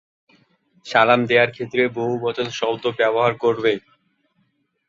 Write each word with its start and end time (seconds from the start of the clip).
সালাম 0.85 1.21
দেয়ার 1.29 1.49
ক্ষেত্রে 1.55 1.81
বহুবচন 1.97 2.47
শব্দ 2.59 2.83
ব্যবহার 2.99 3.33
করবে। 3.43 3.71